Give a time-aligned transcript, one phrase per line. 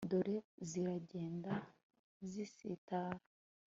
[0.09, 0.37] dore
[0.69, 1.51] ziragenda
[2.29, 3.19] zisitara